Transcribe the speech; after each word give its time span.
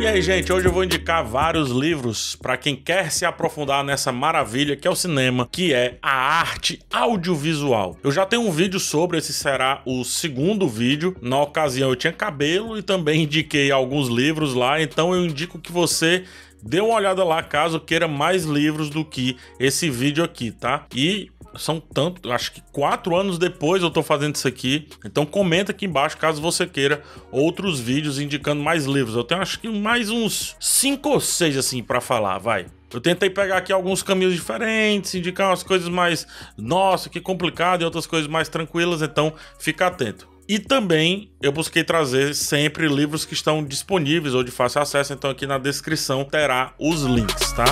E 0.00 0.06
aí, 0.06 0.20
gente, 0.22 0.52
hoje 0.52 0.66
eu 0.66 0.72
vou 0.72 0.82
indicar 0.82 1.24
vários 1.24 1.70
livros 1.70 2.34
para 2.34 2.56
quem 2.56 2.74
quer 2.74 3.12
se 3.12 3.24
aprofundar 3.24 3.84
nessa 3.84 4.10
maravilha 4.10 4.74
que 4.74 4.88
é 4.88 4.90
o 4.90 4.96
cinema, 4.96 5.46
que 5.50 5.72
é 5.72 5.98
a 6.02 6.40
arte 6.40 6.80
audiovisual. 6.92 7.96
Eu 8.02 8.10
já 8.10 8.26
tenho 8.26 8.42
um 8.42 8.50
vídeo 8.50 8.80
sobre, 8.80 9.18
esse 9.18 9.32
será 9.32 9.82
o 9.86 10.02
segundo 10.02 10.66
vídeo. 10.66 11.16
Na 11.20 11.40
ocasião 11.40 11.90
eu 11.90 11.96
tinha 11.96 12.12
cabelo 12.12 12.78
e 12.78 12.82
também 12.82 13.22
indiquei 13.22 13.70
alguns 13.70 14.08
livros 14.08 14.54
lá, 14.54 14.82
então 14.82 15.14
eu 15.14 15.24
indico 15.24 15.58
que 15.58 15.70
você 15.70 16.24
dê 16.62 16.80
uma 16.80 16.94
olhada 16.94 17.22
lá 17.22 17.42
caso 17.42 17.78
queira 17.78 18.08
mais 18.08 18.44
livros 18.44 18.88
do 18.88 19.04
que 19.04 19.36
esse 19.60 19.90
vídeo 19.90 20.24
aqui, 20.24 20.50
tá? 20.50 20.86
E 20.94 21.30
são 21.56 21.80
tanto, 21.80 22.30
acho 22.32 22.52
que 22.52 22.62
quatro 22.72 23.16
anos 23.16 23.38
depois 23.38 23.82
eu 23.82 23.90
tô 23.90 24.02
fazendo 24.02 24.34
isso 24.34 24.48
aqui. 24.48 24.88
Então 25.04 25.24
comenta 25.26 25.72
aqui 25.72 25.86
embaixo 25.86 26.16
caso 26.16 26.40
você 26.40 26.66
queira 26.66 27.02
outros 27.30 27.80
vídeos 27.80 28.18
indicando 28.18 28.62
mais 28.62 28.84
livros. 28.84 29.16
Eu 29.16 29.24
tenho 29.24 29.40
acho 29.40 29.58
que 29.60 29.68
mais 29.68 30.10
uns 30.10 30.56
cinco 30.60 31.10
ou 31.10 31.20
seis 31.20 31.56
assim 31.56 31.82
para 31.82 32.00
falar, 32.00 32.38
vai. 32.38 32.66
Eu 32.92 33.00
tentei 33.00 33.30
pegar 33.30 33.56
aqui 33.56 33.72
alguns 33.72 34.02
caminhos 34.02 34.34
diferentes, 34.34 35.14
indicar 35.14 35.48
umas 35.48 35.62
coisas 35.62 35.88
mais, 35.88 36.26
nossa, 36.58 37.08
que 37.08 37.20
complicado 37.20 37.80
e 37.80 37.84
outras 37.84 38.06
coisas 38.06 38.28
mais 38.28 38.48
tranquilas, 38.48 39.00
então 39.00 39.32
fica 39.58 39.86
atento. 39.86 40.28
E 40.46 40.58
também 40.58 41.30
eu 41.40 41.50
busquei 41.50 41.82
trazer 41.84 42.34
sempre 42.34 42.86
livros 42.88 43.24
que 43.24 43.32
estão 43.32 43.64
disponíveis 43.64 44.34
ou 44.34 44.42
de 44.44 44.50
fácil 44.50 44.82
acesso, 44.82 45.12
então 45.14 45.30
aqui 45.30 45.46
na 45.46 45.56
descrição 45.56 46.24
terá 46.24 46.74
os 46.78 47.02
links, 47.02 47.52
tá? 47.52 47.64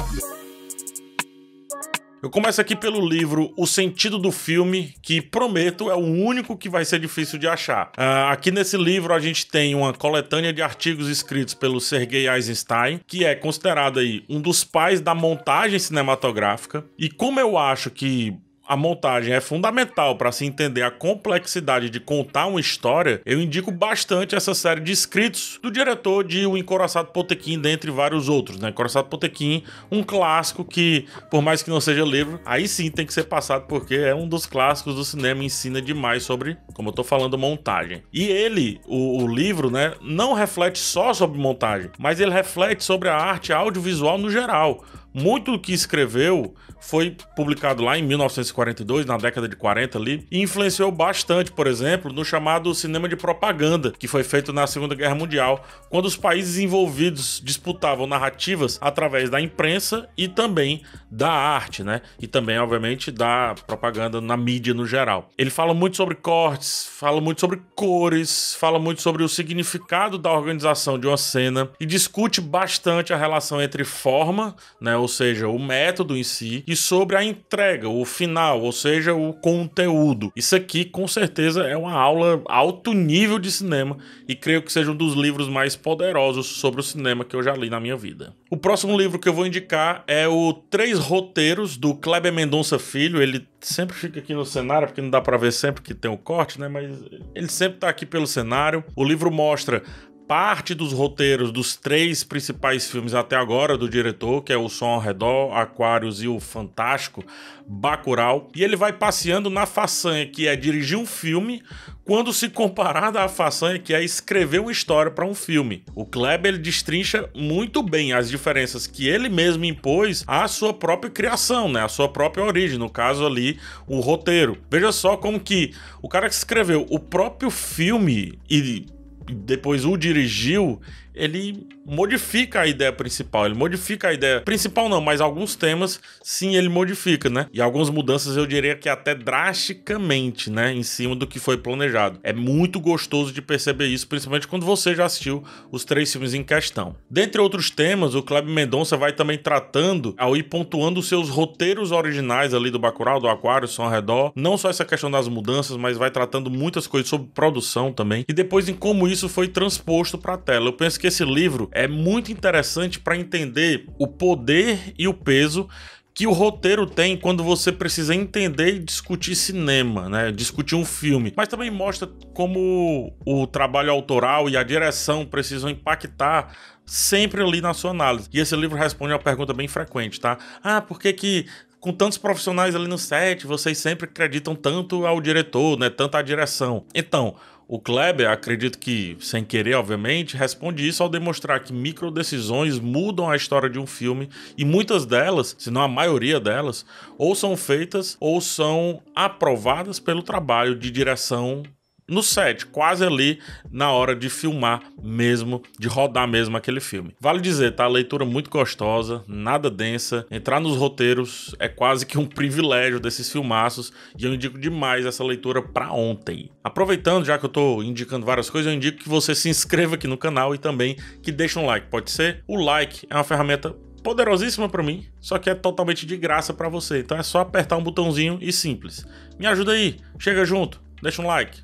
Eu 2.22 2.28
começo 2.28 2.60
aqui 2.60 2.76
pelo 2.76 3.00
livro 3.00 3.50
O 3.56 3.66
Sentido 3.66 4.18
do 4.18 4.30
Filme, 4.30 4.94
que 5.00 5.22
prometo 5.22 5.90
é 5.90 5.94
o 5.94 6.00
único 6.00 6.54
que 6.54 6.68
vai 6.68 6.84
ser 6.84 7.00
difícil 7.00 7.38
de 7.38 7.48
achar. 7.48 7.86
Uh, 7.98 8.28
aqui 8.30 8.50
nesse 8.50 8.76
livro 8.76 9.14
a 9.14 9.18
gente 9.18 9.46
tem 9.46 9.74
uma 9.74 9.94
coletânea 9.94 10.52
de 10.52 10.60
artigos 10.60 11.08
escritos 11.08 11.54
pelo 11.54 11.80
Sergei 11.80 12.28
Eisenstein, 12.28 13.00
que 13.06 13.24
é 13.24 13.34
considerado 13.34 14.00
aí 14.00 14.22
um 14.28 14.38
dos 14.38 14.62
pais 14.62 15.00
da 15.00 15.14
montagem 15.14 15.78
cinematográfica. 15.78 16.84
E 16.98 17.08
como 17.08 17.40
eu 17.40 17.56
acho 17.56 17.90
que 17.90 18.36
a 18.70 18.76
montagem 18.76 19.34
é 19.34 19.40
fundamental 19.40 20.14
para 20.14 20.30
se 20.30 20.46
entender 20.46 20.82
a 20.82 20.92
complexidade 20.92 21.90
de 21.90 21.98
contar 21.98 22.46
uma 22.46 22.60
história, 22.60 23.20
eu 23.26 23.40
indico 23.40 23.72
bastante 23.72 24.36
essa 24.36 24.54
série 24.54 24.80
de 24.80 24.92
escritos 24.92 25.58
do 25.60 25.72
diretor 25.72 26.22
de 26.22 26.46
O 26.46 26.56
Encoraçado 26.56 27.08
Potequim, 27.08 27.58
dentre 27.58 27.90
vários 27.90 28.28
outros. 28.28 28.60
Né? 28.60 28.68
Encoraçado 28.68 29.08
Potequim, 29.08 29.64
um 29.90 30.04
clássico 30.04 30.64
que, 30.64 31.04
por 31.28 31.42
mais 31.42 31.64
que 31.64 31.70
não 31.70 31.80
seja 31.80 32.04
livro, 32.04 32.40
aí 32.46 32.68
sim 32.68 32.88
tem 32.92 33.04
que 33.04 33.12
ser 33.12 33.24
passado 33.24 33.66
porque 33.66 33.96
é 33.96 34.14
um 34.14 34.28
dos 34.28 34.46
clássicos 34.46 34.94
do 34.94 35.04
cinema 35.04 35.42
ensina 35.42 35.82
demais 35.82 36.22
sobre, 36.22 36.56
como 36.72 36.90
eu 36.90 36.92
tô 36.92 37.02
falando, 37.02 37.36
montagem. 37.36 38.04
E 38.12 38.22
ele, 38.22 38.80
o, 38.86 39.24
o 39.24 39.26
livro, 39.26 39.68
né, 39.68 39.94
não 40.00 40.32
reflete 40.32 40.78
só 40.78 41.12
sobre 41.12 41.40
montagem, 41.40 41.90
mas 41.98 42.20
ele 42.20 42.30
reflete 42.30 42.84
sobre 42.84 43.08
a 43.08 43.16
arte 43.16 43.52
audiovisual 43.52 44.16
no 44.16 44.30
geral. 44.30 44.84
Muito 45.12 45.52
do 45.52 45.58
que 45.58 45.72
escreveu 45.72 46.54
foi 46.80 47.16
publicado 47.36 47.82
lá 47.82 47.98
em 47.98 48.02
1942, 48.02 49.04
na 49.06 49.16
década 49.16 49.48
de 49.48 49.56
40 49.56 49.98
ali, 49.98 50.26
e 50.30 50.40
influenciou 50.40 50.90
bastante, 50.90 51.52
por 51.52 51.66
exemplo, 51.66 52.12
no 52.12 52.24
chamado 52.24 52.74
cinema 52.74 53.08
de 53.08 53.16
propaganda, 53.16 53.92
que 53.98 54.08
foi 54.08 54.24
feito 54.24 54.52
na 54.52 54.66
Segunda 54.66 54.94
Guerra 54.94 55.14
Mundial, 55.14 55.64
quando 55.90 56.06
os 56.06 56.16
países 56.16 56.58
envolvidos 56.58 57.40
disputavam 57.44 58.06
narrativas 58.06 58.78
através 58.80 59.28
da 59.28 59.40
imprensa 59.40 60.08
e 60.16 60.26
também 60.26 60.82
da 61.10 61.30
arte, 61.30 61.82
né? 61.82 62.00
E 62.18 62.26
também, 62.26 62.58
obviamente, 62.58 63.10
da 63.10 63.54
propaganda 63.66 64.20
na 64.20 64.36
mídia 64.36 64.72
no 64.72 64.86
geral. 64.86 65.28
Ele 65.36 65.50
fala 65.50 65.74
muito 65.74 65.96
sobre 65.96 66.14
cortes, 66.14 66.88
fala 66.98 67.20
muito 67.20 67.40
sobre 67.40 67.60
cores, 67.74 68.54
fala 68.54 68.78
muito 68.78 69.02
sobre 69.02 69.22
o 69.22 69.28
significado 69.28 70.16
da 70.16 70.32
organização 70.32 70.98
de 70.98 71.06
uma 71.06 71.16
cena 71.16 71.68
e 71.78 71.84
discute 71.84 72.40
bastante 72.40 73.12
a 73.12 73.16
relação 73.16 73.60
entre 73.60 73.84
forma, 73.84 74.54
né, 74.80 74.96
ou 75.00 75.08
seja, 75.08 75.48
o 75.48 75.58
método 75.58 76.16
em 76.16 76.22
si, 76.22 76.62
e 76.66 76.76
sobre 76.76 77.16
a 77.16 77.24
entrega, 77.24 77.88
o 77.88 78.04
final, 78.04 78.60
ou 78.60 78.72
seja, 78.72 79.14
o 79.14 79.32
conteúdo. 79.32 80.32
Isso 80.36 80.54
aqui 80.54 80.84
com 80.84 81.08
certeza 81.08 81.62
é 81.62 81.76
uma 81.76 81.92
aula 81.92 82.42
alto 82.46 82.92
nível 82.92 83.38
de 83.38 83.50
cinema 83.50 83.96
e 84.28 84.34
creio 84.34 84.62
que 84.62 84.72
seja 84.72 84.90
um 84.90 84.96
dos 84.96 85.14
livros 85.14 85.48
mais 85.48 85.74
poderosos 85.76 86.46
sobre 86.46 86.80
o 86.80 86.84
cinema 86.84 87.24
que 87.24 87.34
eu 87.34 87.42
já 87.42 87.54
li 87.54 87.70
na 87.70 87.80
minha 87.80 87.96
vida. 87.96 88.34
O 88.50 88.56
próximo 88.56 88.96
livro 88.98 89.18
que 89.18 89.28
eu 89.28 89.32
vou 89.32 89.46
indicar 89.46 90.02
é 90.06 90.26
o 90.26 90.52
Três 90.52 90.98
Roteiros 90.98 91.76
do 91.76 91.94
Kleber 91.94 92.32
Mendonça 92.32 92.78
Filho. 92.78 93.22
Ele 93.22 93.46
sempre 93.60 93.96
fica 93.96 94.18
aqui 94.18 94.34
no 94.34 94.44
cenário, 94.44 94.88
porque 94.88 95.00
não 95.00 95.10
dá 95.10 95.20
para 95.20 95.36
ver 95.36 95.52
sempre 95.52 95.82
que 95.82 95.94
tem 95.94 96.10
o 96.10 96.16
corte, 96.16 96.58
né? 96.60 96.68
Mas 96.68 96.90
ele 97.34 97.48
sempre 97.48 97.78
tá 97.78 97.88
aqui 97.88 98.04
pelo 98.04 98.26
cenário. 98.26 98.82
O 98.96 99.04
livro 99.04 99.30
mostra 99.30 99.82
parte 100.30 100.76
dos 100.76 100.92
roteiros 100.92 101.50
dos 101.50 101.74
três 101.74 102.22
principais 102.22 102.88
filmes 102.88 103.14
até 103.14 103.34
agora 103.34 103.76
do 103.76 103.88
diretor, 103.88 104.44
que 104.44 104.52
é 104.52 104.56
O 104.56 104.68
Som 104.68 104.90
ao 104.90 105.00
Redor, 105.00 105.52
Aquários 105.56 106.22
e 106.22 106.28
o 106.28 106.38
Fantástico, 106.38 107.24
Bacurau, 107.66 108.46
e 108.54 108.62
ele 108.62 108.76
vai 108.76 108.92
passeando 108.92 109.50
na 109.50 109.66
façanha 109.66 110.24
que 110.24 110.46
é 110.46 110.54
dirigir 110.54 110.96
um 110.96 111.04
filme, 111.04 111.64
quando 112.04 112.32
se 112.32 112.48
comparada 112.48 113.20
à 113.20 113.26
façanha 113.26 113.80
que 113.80 113.92
é 113.92 114.04
escrever 114.04 114.60
uma 114.60 114.70
história 114.70 115.10
para 115.10 115.26
um 115.26 115.34
filme. 115.34 115.82
O 115.96 116.06
Kleber 116.06 116.54
ele 116.54 116.62
destrincha 116.62 117.28
muito 117.34 117.82
bem 117.82 118.12
as 118.12 118.30
diferenças 118.30 118.86
que 118.86 119.08
ele 119.08 119.28
mesmo 119.28 119.64
impôs 119.64 120.22
à 120.28 120.46
sua 120.46 120.72
própria 120.72 121.10
criação, 121.10 121.68
né, 121.68 121.82
à 121.82 121.88
sua 121.88 122.08
própria 122.08 122.44
origem, 122.44 122.78
no 122.78 122.88
caso 122.88 123.26
ali, 123.26 123.58
o 123.84 123.98
roteiro. 123.98 124.58
Veja 124.70 124.92
só 124.92 125.16
como 125.16 125.40
que 125.40 125.74
o 126.00 126.08
cara 126.08 126.28
que 126.28 126.34
escreveu 126.36 126.86
o 126.88 127.00
próprio 127.00 127.50
filme 127.50 128.38
e 128.48 128.86
depois 129.30 129.84
o 129.84 129.96
dirigiu, 129.96 130.80
ele 131.14 131.66
modifica 131.84 132.60
a 132.60 132.66
ideia 132.66 132.92
principal. 132.92 133.46
Ele 133.46 133.54
modifica 133.54 134.08
a 134.08 134.12
ideia 134.12 134.40
principal, 134.40 134.88
não, 134.88 135.00
mas 135.00 135.20
alguns 135.20 135.56
temas 135.56 136.00
sim 136.22 136.56
ele 136.56 136.68
modifica, 136.68 137.28
né? 137.28 137.46
E 137.52 137.60
algumas 137.60 137.90
mudanças 137.90 138.36
eu 138.36 138.46
diria 138.46 138.76
que 138.76 138.88
até 138.88 139.14
drasticamente, 139.14 140.50
né? 140.50 140.72
Em 140.72 140.82
cima 140.82 141.14
do 141.14 141.26
que 141.26 141.38
foi 141.38 141.56
planejado. 141.56 142.20
É 142.22 142.32
muito 142.32 142.80
gostoso 142.80 143.32
de 143.32 143.42
perceber 143.42 143.86
isso, 143.86 144.06
principalmente 144.06 144.46
quando 144.46 144.64
você 144.64 144.94
já 144.94 145.04
assistiu 145.04 145.42
os 145.70 145.84
três 145.84 146.12
filmes 146.12 146.32
em 146.32 146.44
questão. 146.44 146.94
Dentre 147.10 147.40
outros 147.40 147.70
temas, 147.70 148.14
o 148.14 148.22
Kleber 148.22 148.52
Mendonça 148.52 148.96
vai 148.96 149.12
também 149.12 149.36
tratando, 149.36 150.14
ao 150.16 150.36
ir 150.36 150.44
pontuando 150.44 151.00
os 151.00 151.08
seus 151.08 151.28
roteiros 151.28 151.92
originais 151.92 152.54
ali 152.54 152.70
do 152.70 152.78
Bacurau, 152.78 153.20
do 153.20 153.28
Aquário, 153.28 153.68
ao 153.78 153.90
Redor. 153.90 154.32
Não 154.36 154.56
só 154.56 154.70
essa 154.70 154.84
questão 154.84 155.10
das 155.10 155.26
mudanças, 155.28 155.76
mas 155.76 155.96
vai 155.96 156.10
tratando 156.10 156.50
muitas 156.50 156.86
coisas 156.86 157.08
sobre 157.08 157.28
produção 157.34 157.92
também. 157.92 158.24
E 158.28 158.32
depois 158.32 158.68
em 158.68 158.74
como 158.74 159.08
isso 159.08 159.19
foi 159.28 159.48
transposto 159.48 160.18
para 160.18 160.34
a 160.34 160.38
tela. 160.38 160.66
Eu 160.68 160.72
penso 160.72 160.98
que 160.98 161.06
esse 161.06 161.24
livro 161.24 161.68
é 161.72 161.86
muito 161.86 162.32
interessante 162.32 162.98
para 162.98 163.16
entender 163.16 163.86
o 163.98 164.06
poder 164.06 164.94
e 164.98 165.06
o 165.06 165.14
peso 165.14 165.68
que 166.12 166.26
o 166.26 166.32
roteiro 166.32 166.86
tem 166.86 167.16
quando 167.16 167.42
você 167.42 167.72
precisa 167.72 168.14
entender 168.14 168.74
e 168.74 168.78
discutir 168.78 169.34
cinema, 169.34 170.08
né? 170.08 170.30
Discutir 170.30 170.74
um 170.74 170.84
filme. 170.84 171.32
Mas 171.36 171.48
também 171.48 171.70
mostra 171.70 172.08
como 172.34 173.14
o 173.24 173.46
trabalho 173.46 173.90
autoral 173.90 174.48
e 174.48 174.56
a 174.56 174.62
direção 174.62 175.24
precisam 175.24 175.70
impactar 175.70 176.54
sempre 176.84 177.42
ali 177.42 177.60
na 177.60 177.72
sua 177.72 177.92
análise. 177.92 178.28
E 178.32 178.40
esse 178.40 178.54
livro 178.56 178.76
responde 178.76 179.12
a 179.12 179.16
uma 179.16 179.22
pergunta 179.22 179.54
bem 179.54 179.68
frequente, 179.68 180.20
tá? 180.20 180.36
Ah, 180.62 180.80
por 180.80 181.00
que 181.00 181.12
que 181.12 181.46
com 181.80 181.92
tantos 181.92 182.18
profissionais 182.18 182.76
ali 182.76 182.86
no 182.86 182.98
set, 182.98 183.46
vocês 183.46 183.78
sempre 183.78 184.04
acreditam 184.04 184.54
tanto 184.54 185.06
ao 185.06 185.20
diretor, 185.20 185.78
né? 185.78 185.88
Tanto 185.88 186.16
à 186.16 186.22
direção. 186.22 186.84
Então, 186.94 187.34
o 187.72 187.78
Kleber, 187.78 188.28
acredito 188.28 188.80
que 188.80 189.16
sem 189.20 189.44
querer, 189.44 189.76
obviamente, 189.76 190.36
responde 190.36 190.88
isso 190.88 191.04
ao 191.04 191.08
demonstrar 191.08 191.60
que 191.60 191.72
micro 191.72 192.10
decisões 192.10 192.80
mudam 192.80 193.30
a 193.30 193.36
história 193.36 193.70
de 193.70 193.78
um 193.78 193.86
filme 193.86 194.28
e 194.58 194.64
muitas 194.64 195.06
delas, 195.06 195.54
se 195.56 195.70
não 195.70 195.80
a 195.80 195.86
maioria 195.86 196.40
delas, 196.40 196.84
ou 197.16 197.32
são 197.32 197.56
feitas 197.56 198.16
ou 198.18 198.40
são 198.40 199.00
aprovadas 199.14 200.00
pelo 200.00 200.20
trabalho 200.20 200.74
de 200.74 200.90
direção 200.90 201.62
no 202.10 202.22
set, 202.22 202.66
quase 202.66 203.04
ali 203.04 203.38
na 203.70 203.92
hora 203.92 204.16
de 204.16 204.28
filmar 204.28 204.82
mesmo, 205.00 205.62
de 205.78 205.86
rodar 205.86 206.26
mesmo 206.26 206.56
aquele 206.56 206.80
filme. 206.80 207.14
Vale 207.20 207.40
dizer, 207.40 207.74
tá? 207.74 207.86
Leitura 207.86 208.24
muito 208.24 208.50
gostosa, 208.50 209.22
nada 209.28 209.70
densa. 209.70 210.26
Entrar 210.30 210.60
nos 210.60 210.76
roteiros 210.76 211.54
é 211.58 211.68
quase 211.68 212.04
que 212.04 212.18
um 212.18 212.26
privilégio 212.26 212.98
desses 212.98 213.30
filmaços 213.30 213.92
e 214.18 214.24
eu 214.24 214.34
indico 214.34 214.58
demais 214.58 215.06
essa 215.06 215.22
leitura 215.22 215.62
para 215.62 215.92
ontem. 215.92 216.50
Aproveitando, 216.64 217.24
já 217.24 217.38
que 217.38 217.44
eu 217.44 217.48
tô 217.48 217.82
indicando 217.82 218.26
várias 218.26 218.50
coisas, 218.50 218.70
eu 218.70 218.76
indico 218.76 218.98
que 218.98 219.08
você 219.08 219.34
se 219.34 219.48
inscreva 219.48 219.94
aqui 219.94 220.08
no 220.08 220.18
canal 220.18 220.54
e 220.54 220.58
também 220.58 220.96
que 221.22 221.30
deixe 221.30 221.58
um 221.58 221.66
like. 221.66 221.86
Pode 221.86 222.10
ser? 222.10 222.42
O 222.48 222.56
like 222.56 223.06
é 223.08 223.14
uma 223.14 223.24
ferramenta 223.24 223.74
poderosíssima 224.02 224.68
para 224.68 224.82
mim, 224.82 225.06
só 225.20 225.38
que 225.38 225.48
é 225.48 225.54
totalmente 225.54 226.04
de 226.06 226.16
graça 226.16 226.52
para 226.52 226.68
você. 226.68 226.98
Então 226.98 227.16
é 227.16 227.22
só 227.22 227.40
apertar 227.40 227.76
um 227.76 227.82
botãozinho 227.82 228.38
e 228.40 228.52
simples. 228.52 229.06
Me 229.38 229.46
ajuda 229.46 229.72
aí, 229.72 229.98
chega 230.18 230.44
junto, 230.44 230.82
deixa 231.02 231.22
um 231.22 231.26
like. 231.26 231.62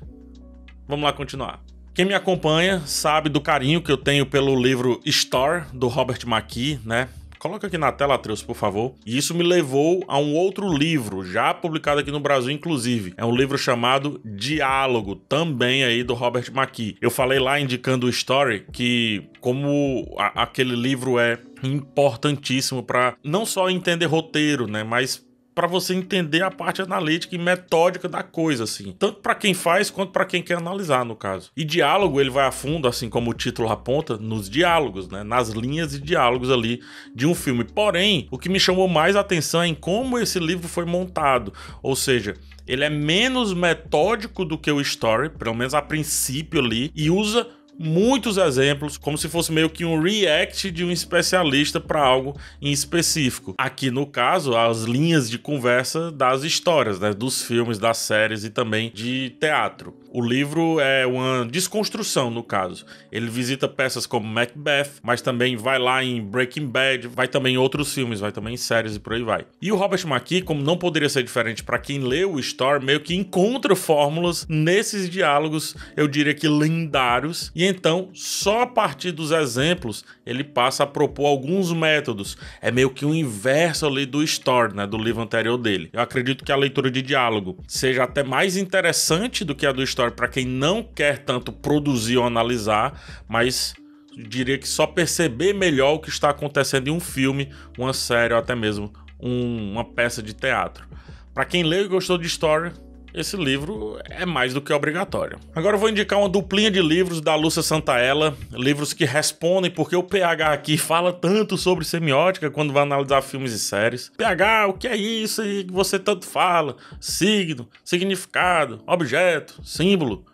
Vamos 0.87 1.03
lá 1.03 1.11
continuar. 1.11 1.59
Quem 1.93 2.05
me 2.05 2.13
acompanha 2.13 2.81
sabe 2.85 3.27
do 3.27 3.41
carinho 3.41 3.81
que 3.81 3.91
eu 3.91 3.97
tenho 3.97 4.25
pelo 4.25 4.55
livro 4.55 5.01
Store, 5.05 5.63
do 5.73 5.87
Robert 5.87 6.19
McKee, 6.25 6.79
né? 6.85 7.09
Coloca 7.39 7.67
aqui 7.67 7.77
na 7.77 7.91
tela, 7.91 8.15
Atreus, 8.15 8.41
por 8.41 8.55
favor. 8.55 8.95
E 9.05 9.17
isso 9.17 9.35
me 9.35 9.43
levou 9.43 10.03
a 10.07 10.17
um 10.17 10.33
outro 10.33 10.71
livro, 10.71 11.23
já 11.23 11.53
publicado 11.53 11.99
aqui 11.99 12.11
no 12.11 12.19
Brasil, 12.19 12.51
inclusive. 12.51 13.13
É 13.17 13.25
um 13.25 13.35
livro 13.35 13.57
chamado 13.57 14.19
Diálogo, 14.23 15.15
também 15.15 15.83
aí 15.83 16.03
do 16.03 16.13
Robert 16.13 16.51
McKee. 16.53 16.97
Eu 17.01 17.11
falei 17.11 17.37
lá 17.37 17.59
indicando 17.59 18.07
o 18.07 18.09
Story 18.09 18.65
que, 18.71 19.29
como 19.39 20.15
a, 20.17 20.43
aquele 20.43 20.75
livro 20.75 21.19
é 21.19 21.37
importantíssimo 21.63 22.81
para 22.81 23.15
não 23.23 23.45
só 23.45 23.69
entender 23.69 24.05
roteiro, 24.05 24.67
né, 24.67 24.83
mas 24.83 25.26
para 25.57 25.65
você 25.65 25.95
entender 25.95 26.43
a 26.43 26.51
parte 26.51 26.83
analítica 26.83 27.33
e 27.33 27.39
metódica 27.39 28.07
da 28.07 28.21
coisa, 28.21 28.65
assim. 28.65 28.95
Tanto 28.99 29.21
para 29.21 29.33
quem 29.33 29.55
faz 29.55 29.89
quanto 29.89 30.11
para 30.11 30.23
quem 30.23 30.43
quer 30.43 30.57
analisar, 30.57 31.03
no 31.03 31.15
caso. 31.15 31.49
E 31.57 31.65
diálogo, 31.65 32.21
ele 32.21 32.29
vai 32.29 32.45
a 32.45 32.51
fundo, 32.51 32.87
assim 32.87 33.09
como 33.09 33.31
o 33.31 33.33
título 33.33 33.67
aponta, 33.67 34.17
nos 34.17 34.47
diálogos, 34.47 35.09
né? 35.09 35.23
Nas 35.23 35.49
linhas 35.49 35.93
de 35.93 35.99
diálogos 35.99 36.51
ali 36.51 36.79
de 37.11 37.25
um 37.25 37.33
filme. 37.33 37.63
Porém, 37.63 38.27
o 38.29 38.37
que 38.37 38.49
me 38.49 38.59
chamou 38.59 38.87
mais 38.87 39.15
atenção 39.15 39.63
é 39.63 39.67
em 39.67 39.73
como 39.73 40.19
esse 40.19 40.37
livro 40.37 40.67
foi 40.67 40.85
montado. 40.85 41.51
Ou 41.81 41.95
seja, 41.95 42.35
ele 42.67 42.83
é 42.83 42.89
menos 42.89 43.51
metódico 43.51 44.45
do 44.45 44.59
que 44.59 44.71
o 44.71 44.79
Story, 44.79 45.29
pelo 45.29 45.55
menos 45.55 45.73
a 45.73 45.81
princípio 45.81 46.59
ali, 46.59 46.91
e 46.95 47.09
usa 47.09 47.47
muitos 47.79 48.37
exemplos, 48.37 48.97
como 48.97 49.17
se 49.17 49.29
fosse 49.29 49.51
meio 49.51 49.69
que 49.69 49.85
um 49.85 50.01
react 50.01 50.71
de 50.71 50.83
um 50.83 50.91
especialista 50.91 51.79
para 51.79 52.01
algo 52.01 52.35
em 52.61 52.71
específico. 52.71 53.55
Aqui 53.57 53.91
no 53.91 54.05
caso, 54.05 54.55
as 54.55 54.83
linhas 54.83 55.29
de 55.29 55.37
conversa 55.37 56.11
das 56.11 56.43
histórias, 56.43 56.99
né, 56.99 57.13
dos 57.13 57.41
filmes, 57.41 57.77
das 57.77 57.97
séries 57.97 58.43
e 58.43 58.49
também 58.49 58.91
de 58.93 59.31
teatro. 59.39 59.95
O 60.11 60.21
livro 60.21 60.79
é 60.79 61.05
uma 61.05 61.45
desconstrução, 61.45 62.31
no 62.31 62.41
caso. 62.41 62.85
Ele 63.11 63.29
visita 63.29 63.67
peças 63.67 64.07
como 64.07 64.27
Macbeth, 64.27 64.93
mas 65.03 65.21
também 65.21 65.55
vai 65.55 65.77
lá 65.77 66.03
em 66.03 66.21
Breaking 66.21 66.65
Bad, 66.65 67.07
vai 67.07 67.27
também 67.27 67.55
em 67.55 67.57
outros 67.57 67.93
filmes, 67.93 68.19
vai 68.19 68.31
também 68.31 68.55
em 68.55 68.57
séries 68.57 68.95
e 68.95 68.99
por 68.99 69.13
aí 69.13 69.21
vai. 69.21 69.45
E 69.61 69.71
o 69.71 69.75
Robert 69.75 70.01
McKee, 70.07 70.41
como 70.41 70.63
não 70.63 70.77
poderia 70.77 71.09
ser 71.09 71.23
diferente 71.23 71.63
para 71.63 71.77
quem 71.77 71.99
leu 71.99 72.33
o 72.33 72.39
Story, 72.39 72.83
meio 72.83 73.01
que 73.01 73.15
encontra 73.15 73.75
fórmulas 73.75 74.45
nesses 74.49 75.09
diálogos, 75.09 75.75
eu 75.95 76.07
diria 76.07 76.33
que 76.33 76.47
lendários, 76.47 77.51
e 77.53 77.66
então, 77.67 78.09
só 78.13 78.61
a 78.61 78.67
partir 78.67 79.11
dos 79.11 79.31
exemplos, 79.31 80.03
ele 80.25 80.43
passa 80.43 80.83
a 80.83 80.87
propor 80.87 81.27
alguns 81.27 81.71
métodos. 81.71 82.37
É 82.61 82.71
meio 82.71 82.89
que 82.89 83.05
o 83.05 83.13
inverso 83.13 83.85
ali 83.85 84.05
do 84.05 84.23
Story, 84.23 84.75
né, 84.75 84.87
do 84.87 84.97
livro 84.97 85.21
anterior 85.21 85.57
dele. 85.57 85.89
Eu 85.93 86.01
acredito 86.01 86.43
que 86.43 86.51
a 86.51 86.55
leitura 86.55 86.89
de 86.89 87.01
diálogo 87.01 87.63
seja 87.67 88.03
até 88.03 88.23
mais 88.23 88.57
interessante 88.57 89.43
do 89.43 89.53
que 89.53 89.65
a 89.65 89.71
do 89.71 89.83
Story 89.83 90.11
para 90.11 90.27
quem 90.27 90.45
não 90.45 90.81
quer 90.81 91.19
tanto 91.19 91.51
produzir 91.51 92.17
ou 92.17 92.25
analisar, 92.25 93.23
mas 93.27 93.73
diria 94.17 94.57
que 94.57 94.67
só 94.67 94.87
perceber 94.87 95.53
melhor 95.53 95.93
o 95.93 95.99
que 95.99 96.09
está 96.09 96.29
acontecendo 96.29 96.87
em 96.87 96.91
um 96.91 96.99
filme, 96.99 97.51
uma 97.77 97.93
série 97.93 98.33
ou 98.33 98.39
até 98.39 98.55
mesmo 98.55 98.91
um, 99.19 99.71
uma 99.71 99.83
peça 99.83 100.23
de 100.23 100.33
teatro. 100.33 100.87
Para 101.33 101.45
quem 101.45 101.63
leu 101.63 101.85
e 101.85 101.87
gostou 101.87 102.17
de 102.17 102.25
história, 102.25 102.73
esse 103.13 103.35
livro 103.35 103.97
é 104.05 104.25
mais 104.25 104.53
do 104.53 104.61
que 104.61 104.71
obrigatório. 104.71 105.39
Agora 105.55 105.75
eu 105.75 105.79
vou 105.79 105.89
indicar 105.89 106.19
uma 106.19 106.29
duplinha 106.29 106.69
de 106.69 106.81
livros 106.81 107.21
da 107.21 107.35
Lúcia 107.35 107.61
Santaella, 107.61 108.37
livros 108.51 108.93
que 108.93 109.05
respondem 109.05 109.71
porque 109.71 109.95
o 109.95 110.03
PH 110.03 110.51
aqui 110.51 110.77
fala 110.77 111.11
tanto 111.11 111.57
sobre 111.57 111.85
semiótica 111.85 112.49
quando 112.49 112.73
vai 112.73 112.83
analisar 112.83 113.21
filmes 113.21 113.53
e 113.53 113.59
séries. 113.59 114.11
PH, 114.17 114.67
o 114.67 114.73
que 114.73 114.87
é 114.87 114.95
isso 114.95 115.41
aí 115.41 115.63
que 115.63 115.73
você 115.73 115.97
tanto 115.97 116.25
fala? 116.25 116.75
Signo, 116.99 117.67
significado, 117.83 118.81
objeto, 118.85 119.59
símbolo. 119.63 120.25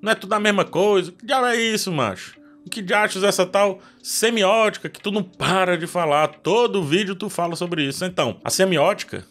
Não 0.00 0.12
é 0.12 0.14
tudo 0.14 0.32
a 0.32 0.40
mesma 0.40 0.64
coisa? 0.64 1.12
Que 1.12 1.24
diabo 1.24 1.46
é 1.46 1.56
isso, 1.56 1.92
macho? 1.92 2.40
O 2.64 2.70
que 2.70 2.80
diachos 2.80 3.24
essa 3.24 3.44
tal 3.44 3.80
semiótica 4.02 4.88
que 4.88 5.00
tu 5.00 5.10
não 5.10 5.22
para 5.22 5.76
de 5.76 5.86
falar? 5.86 6.28
Todo 6.28 6.82
vídeo 6.82 7.14
tu 7.14 7.28
fala 7.28 7.56
sobre 7.56 7.84
isso. 7.84 8.04
Então, 8.04 8.40
a 8.44 8.50
semiótica 8.50 9.24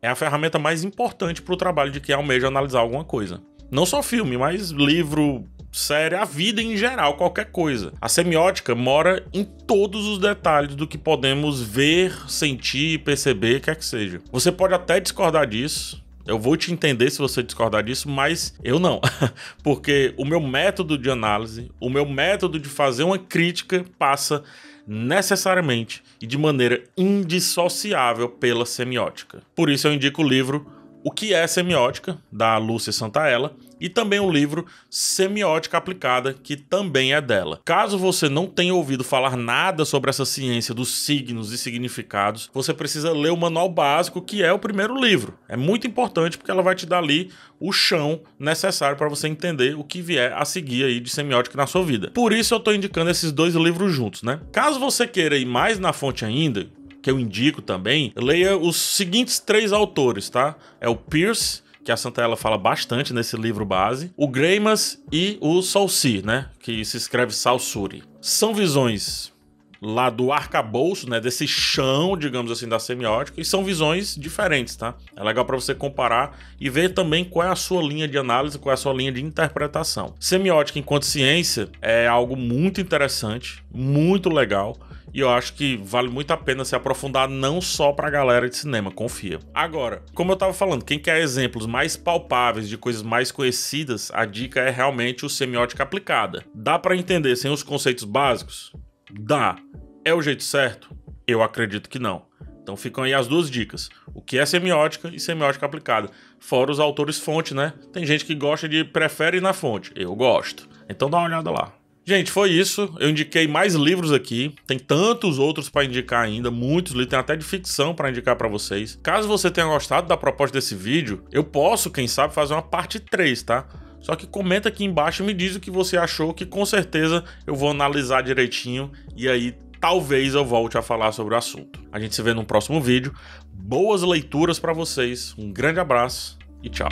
é 0.00 0.08
a 0.08 0.14
ferramenta 0.14 0.58
mais 0.58 0.84
importante 0.84 1.42
para 1.42 1.54
o 1.54 1.56
trabalho 1.56 1.90
de 1.90 2.00
quem 2.00 2.14
almeja 2.14 2.48
analisar 2.48 2.80
alguma 2.80 3.04
coisa. 3.04 3.42
Não 3.70 3.84
só 3.84 4.02
filme, 4.02 4.36
mas 4.36 4.70
livro, 4.70 5.44
série, 5.70 6.14
a 6.14 6.24
vida 6.24 6.62
em 6.62 6.76
geral, 6.76 7.16
qualquer 7.16 7.50
coisa. 7.50 7.92
A 8.00 8.08
semiótica 8.08 8.74
mora 8.74 9.24
em 9.32 9.44
todos 9.44 10.06
os 10.06 10.18
detalhes 10.18 10.74
do 10.74 10.86
que 10.86 10.96
podemos 10.96 11.60
ver, 11.62 12.12
sentir, 12.28 13.00
perceber, 13.00 13.60
quer 13.60 13.76
que 13.76 13.84
seja. 13.84 14.20
Você 14.32 14.50
pode 14.50 14.74
até 14.74 14.98
discordar 15.00 15.46
disso, 15.46 16.02
eu 16.28 16.38
vou 16.38 16.58
te 16.58 16.70
entender 16.70 17.10
se 17.10 17.18
você 17.18 17.42
discordar 17.42 17.82
disso, 17.82 18.06
mas 18.08 18.54
eu 18.62 18.78
não. 18.78 19.00
Porque 19.64 20.14
o 20.18 20.26
meu 20.26 20.40
método 20.40 20.98
de 20.98 21.10
análise, 21.10 21.70
o 21.80 21.88
meu 21.88 22.04
método 22.04 22.58
de 22.60 22.68
fazer 22.68 23.02
uma 23.02 23.18
crítica 23.18 23.82
passa 23.98 24.44
necessariamente 24.88 26.02
e 26.20 26.26
de 26.26 26.38
maneira 26.38 26.82
indissociável 26.96 28.28
pela 28.28 28.64
semiótica. 28.64 29.42
Por 29.54 29.68
isso 29.68 29.86
eu 29.86 29.92
indico 29.92 30.22
o 30.22 30.28
livro 30.28 30.66
O 31.04 31.10
que 31.10 31.32
é 31.32 31.46
Semiótica, 31.46 32.18
da 32.30 32.58
Lúcia 32.58 32.92
Santaella, 32.92 33.54
e 33.80 33.88
também 33.88 34.18
o 34.18 34.30
livro 34.30 34.66
Semiótica 34.90 35.76
Aplicada, 35.76 36.34
que 36.34 36.56
também 36.56 37.14
é 37.14 37.20
dela. 37.20 37.60
Caso 37.64 37.96
você 37.96 38.28
não 38.28 38.46
tenha 38.46 38.74
ouvido 38.74 39.04
falar 39.04 39.36
nada 39.36 39.84
sobre 39.84 40.10
essa 40.10 40.24
ciência 40.24 40.74
dos 40.74 41.04
signos 41.04 41.52
e 41.52 41.58
significados, 41.58 42.50
você 42.52 42.74
precisa 42.74 43.12
ler 43.12 43.30
o 43.30 43.36
manual 43.36 43.68
básico, 43.68 44.20
que 44.20 44.42
é 44.42 44.52
o 44.52 44.58
primeiro 44.58 45.00
livro. 45.00 45.38
É 45.48 45.56
muito 45.56 45.86
importante 45.86 46.36
porque 46.36 46.50
ela 46.50 46.62
vai 46.62 46.74
te 46.74 46.86
dar 46.86 46.98
ali 46.98 47.30
o 47.60 47.72
chão 47.72 48.20
necessário 48.38 48.96
para 48.96 49.08
você 49.08 49.28
entender 49.28 49.76
o 49.76 49.84
que 49.84 50.02
vier 50.02 50.32
a 50.32 50.44
seguir 50.44 50.84
aí 50.84 51.00
de 51.00 51.10
semiótica 51.10 51.56
na 51.56 51.66
sua 51.66 51.84
vida. 51.84 52.10
Por 52.10 52.32
isso 52.32 52.54
eu 52.54 52.58
estou 52.58 52.74
indicando 52.74 53.10
esses 53.10 53.32
dois 53.32 53.54
livros 53.54 53.92
juntos, 53.92 54.22
né? 54.22 54.40
Caso 54.52 54.78
você 54.78 55.06
queira 55.06 55.36
ir 55.36 55.46
mais 55.46 55.78
na 55.78 55.92
fonte 55.92 56.24
ainda, 56.24 56.68
que 57.08 57.10
eu 57.10 57.18
indico 57.18 57.62
também, 57.62 58.12
leia 58.14 58.54
os 58.58 58.76
seguintes 58.76 59.38
três 59.38 59.72
autores, 59.72 60.28
tá? 60.28 60.54
É 60.78 60.90
o 60.90 60.94
Pierce 60.94 61.62
que 61.82 61.90
a 61.90 61.96
Santa 61.96 62.36
fala 62.36 62.58
bastante 62.58 63.14
nesse 63.14 63.34
livro 63.34 63.64
base, 63.64 64.12
o 64.14 64.28
Greimas 64.28 65.02
e 65.10 65.38
o 65.40 65.62
Salsi, 65.62 66.20
né, 66.22 66.50
que 66.60 66.84
se 66.84 66.98
escreve 66.98 67.32
Salsuri. 67.32 68.02
São 68.20 68.52
visões 68.52 69.32
lá 69.80 70.10
do 70.10 70.30
arcabouço, 70.30 71.08
né, 71.08 71.18
desse 71.18 71.48
chão, 71.48 72.14
digamos 72.14 72.50
assim, 72.50 72.68
da 72.68 72.78
semiótica, 72.78 73.40
e 73.40 73.44
são 73.44 73.64
visões 73.64 74.14
diferentes, 74.14 74.76
tá? 74.76 74.94
É 75.16 75.24
legal 75.24 75.46
para 75.46 75.56
você 75.56 75.74
comparar 75.74 76.38
e 76.60 76.68
ver 76.68 76.92
também 76.92 77.24
qual 77.24 77.46
é 77.46 77.50
a 77.50 77.56
sua 77.56 77.82
linha 77.82 78.06
de 78.06 78.18
análise, 78.18 78.58
qual 78.58 78.70
é 78.70 78.74
a 78.74 78.76
sua 78.76 78.92
linha 78.92 79.12
de 79.12 79.24
interpretação. 79.24 80.14
Semiótica 80.20 80.78
enquanto 80.78 81.06
ciência 81.06 81.70
é 81.80 82.06
algo 82.06 82.36
muito 82.36 82.82
interessante, 82.82 83.64
muito 83.72 84.28
legal 84.28 84.76
e 85.12 85.20
eu 85.20 85.30
acho 85.30 85.54
que 85.54 85.76
vale 85.82 86.08
muito 86.08 86.30
a 86.32 86.36
pena 86.36 86.64
se 86.64 86.76
aprofundar 86.76 87.28
não 87.28 87.60
só 87.60 87.92
pra 87.92 88.10
galera 88.10 88.48
de 88.48 88.56
cinema, 88.56 88.90
confia. 88.90 89.38
Agora, 89.54 90.02
como 90.14 90.32
eu 90.32 90.36
tava 90.36 90.52
falando, 90.52 90.84
quem 90.84 90.98
quer 90.98 91.20
exemplos 91.20 91.66
mais 91.66 91.96
palpáveis 91.96 92.68
de 92.68 92.76
coisas 92.76 93.02
mais 93.02 93.30
conhecidas, 93.30 94.10
a 94.12 94.24
dica 94.24 94.60
é 94.60 94.70
realmente 94.70 95.24
o 95.24 95.30
semiótica 95.30 95.82
aplicada. 95.82 96.44
Dá 96.54 96.78
para 96.78 96.96
entender 96.96 97.36
sem 97.36 97.50
os 97.50 97.62
conceitos 97.62 98.04
básicos? 98.04 98.72
Dá. 99.10 99.56
É 100.04 100.14
o 100.14 100.22
jeito 100.22 100.42
certo? 100.42 100.96
Eu 101.26 101.42
acredito 101.42 101.88
que 101.88 101.98
não. 101.98 102.26
Então 102.62 102.76
ficam 102.76 103.04
aí 103.04 103.14
as 103.14 103.26
duas 103.26 103.50
dicas. 103.50 103.88
O 104.14 104.20
que 104.20 104.38
é 104.38 104.44
semiótica 104.44 105.08
e 105.08 105.18
semiótica 105.18 105.64
aplicada. 105.64 106.10
Fora 106.38 106.70
os 106.70 106.78
autores 106.78 107.18
fonte, 107.18 107.54
né? 107.54 107.72
Tem 107.92 108.04
gente 108.04 108.26
que 108.26 108.34
gosta 108.34 108.68
de 108.68 108.84
prefere 108.84 109.38
ir 109.38 109.40
na 109.40 109.54
fonte. 109.54 109.90
Eu 109.96 110.14
gosto. 110.14 110.68
Então 110.86 111.08
dá 111.08 111.16
uma 111.16 111.26
olhada 111.26 111.50
lá. 111.50 111.72
Gente, 112.08 112.32
foi 112.32 112.52
isso. 112.52 112.90
Eu 112.98 113.10
indiquei 113.10 113.46
mais 113.46 113.74
livros 113.74 114.14
aqui. 114.14 114.54
Tem 114.66 114.78
tantos 114.78 115.38
outros 115.38 115.68
para 115.68 115.84
indicar 115.84 116.24
ainda, 116.24 116.50
muitos 116.50 116.94
livros, 116.94 117.10
tem 117.10 117.18
até 117.18 117.36
de 117.36 117.44
ficção 117.44 117.94
para 117.94 118.08
indicar 118.08 118.34
para 118.34 118.48
vocês. 118.48 118.98
Caso 119.02 119.28
você 119.28 119.50
tenha 119.50 119.66
gostado 119.66 120.08
da 120.08 120.16
proposta 120.16 120.56
desse 120.56 120.74
vídeo, 120.74 121.22
eu 121.30 121.44
posso, 121.44 121.90
quem 121.90 122.08
sabe, 122.08 122.32
fazer 122.32 122.54
uma 122.54 122.62
parte 122.62 122.98
3, 122.98 123.42
tá? 123.42 123.68
Só 124.00 124.16
que 124.16 124.26
comenta 124.26 124.70
aqui 124.70 124.86
embaixo 124.86 125.22
e 125.22 125.26
me 125.26 125.34
diz 125.34 125.54
o 125.54 125.60
que 125.60 125.70
você 125.70 125.98
achou, 125.98 126.32
que 126.32 126.46
com 126.46 126.64
certeza 126.64 127.22
eu 127.46 127.54
vou 127.54 127.72
analisar 127.72 128.22
direitinho 128.22 128.90
e 129.14 129.28
aí 129.28 129.54
talvez 129.78 130.34
eu 130.34 130.46
volte 130.46 130.78
a 130.78 130.82
falar 130.82 131.12
sobre 131.12 131.34
o 131.34 131.36
assunto. 131.36 131.78
A 131.92 132.00
gente 132.00 132.14
se 132.14 132.22
vê 132.22 132.32
no 132.32 132.42
próximo 132.42 132.80
vídeo. 132.80 133.12
Boas 133.52 134.00
leituras 134.00 134.58
para 134.58 134.72
vocês. 134.72 135.34
Um 135.36 135.52
grande 135.52 135.78
abraço 135.78 136.38
e 136.62 136.70
tchau. 136.70 136.88